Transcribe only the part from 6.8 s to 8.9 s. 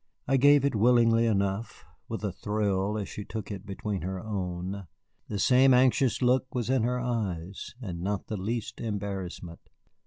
her eyes, and not the least